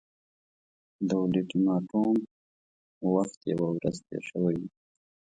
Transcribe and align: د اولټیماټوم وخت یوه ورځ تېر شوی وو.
د 1.07 1.09
اولټیماټوم 1.21 2.15
وخت 3.13 3.39
یوه 3.51 3.67
ورځ 3.77 3.95
تېر 4.07 4.23
شوی 4.31 4.55
وو. 4.59 4.67